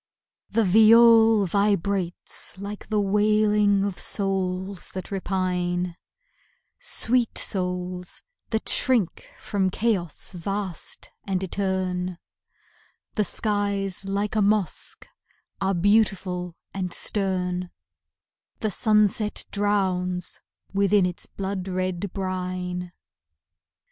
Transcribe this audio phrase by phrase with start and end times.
[0.49, 5.95] The viol vibrates like the wailing of souls that repine;
[6.79, 12.17] Sweet souls that shrink from chaos vast and etern,
[13.13, 15.07] The skies like a mosque
[15.61, 17.69] are beautiful and stern,
[18.61, 20.41] The sunset drowns
[20.73, 22.91] within its blood red brine.